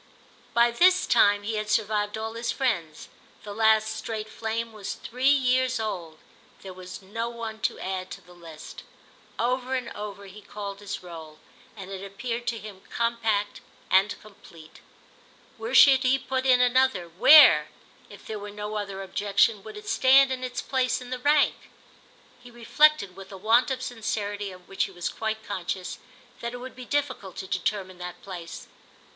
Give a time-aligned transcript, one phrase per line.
[0.55, 3.07] By this time he had survived all his friends;
[3.43, 6.17] the last straight flame was three years old,
[6.63, 8.81] there was no one to add to the list.
[9.37, 11.37] Over and over he called his roll,
[11.77, 13.61] and it appeared to him compact
[13.91, 14.79] and complete.
[15.57, 17.67] Where should he put in another, where,
[18.09, 21.69] if there were no other objection, would it stand in its place in the rank?
[22.41, 25.99] He reflected, with a want of sincerity of which he was quite conscious,
[26.39, 28.65] that it would be difficult to determine that place.